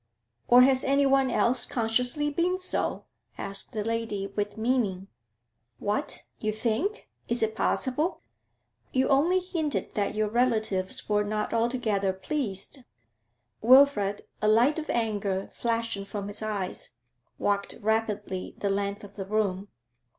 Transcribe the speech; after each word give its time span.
'Or 0.47 0.63
has 0.63 0.83
anyone 0.83 1.29
else 1.29 1.63
consciously 1.63 2.31
been 2.31 2.57
so?' 2.57 3.05
asked 3.37 3.71
the 3.73 3.83
lady, 3.83 4.25
with 4.35 4.57
meaning. 4.57 5.09
'What? 5.77 6.23
You 6.39 6.51
think? 6.51 7.07
Is 7.27 7.43
it 7.43 7.55
possible?' 7.55 8.23
'You 8.91 9.09
only 9.09 9.37
hinted 9.39 9.93
that 9.93 10.15
your 10.15 10.27
relatives 10.27 11.07
were 11.07 11.23
not 11.23 11.53
altogether 11.53 12.13
pleased.' 12.13 12.79
Wilfrid, 13.61 14.23
a 14.41 14.47
light 14.47 14.79
of 14.79 14.89
anger 14.89 15.49
flashing 15.53 16.03
from 16.05 16.29
his 16.29 16.41
eyes, 16.41 16.93
walked 17.37 17.77
rapidly 17.79 18.55
the 18.57 18.71
length 18.71 19.03
of 19.03 19.13
the 19.17 19.25
room. 19.27 19.67